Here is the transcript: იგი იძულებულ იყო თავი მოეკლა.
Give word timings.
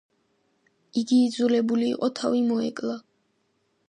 იგი 1.01 1.19
იძულებულ 1.25 1.83
იყო 1.91 2.09
თავი 2.21 2.41
მოეკლა. 2.47 2.97